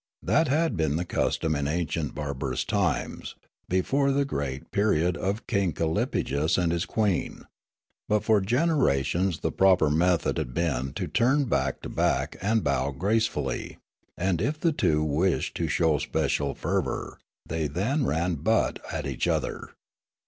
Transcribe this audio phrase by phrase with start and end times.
[0.23, 3.35] That had been the custom in ancient and bar barous times,
[3.69, 7.43] before the great period of King Kallip}^ ges and his queen.
[8.09, 12.89] But for generations the proper method had been to turn back to back and bow
[12.89, 13.77] grace fully;
[14.17, 19.27] and if the two wished to show special fervour, they then ran butt at each
[19.27, 19.69] other.